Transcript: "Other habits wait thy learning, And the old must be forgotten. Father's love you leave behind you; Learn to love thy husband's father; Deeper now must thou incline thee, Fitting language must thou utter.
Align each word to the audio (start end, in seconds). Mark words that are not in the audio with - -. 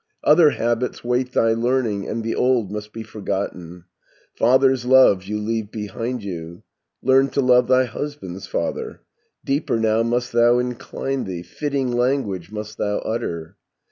"Other 0.23 0.49
habits 0.49 1.03
wait 1.03 1.31
thy 1.33 1.53
learning, 1.53 2.07
And 2.07 2.23
the 2.23 2.33
old 2.33 2.71
must 2.71 2.91
be 2.91 3.03
forgotten. 3.03 3.83
Father's 4.33 4.83
love 4.83 5.23
you 5.25 5.37
leave 5.39 5.69
behind 5.71 6.23
you; 6.23 6.63
Learn 7.03 7.29
to 7.29 7.39
love 7.39 7.67
thy 7.67 7.85
husband's 7.85 8.47
father; 8.47 9.01
Deeper 9.45 9.77
now 9.79 10.01
must 10.01 10.31
thou 10.33 10.57
incline 10.57 11.25
thee, 11.25 11.43
Fitting 11.43 11.91
language 11.91 12.49
must 12.49 12.79
thou 12.79 12.97
utter. 12.97 13.57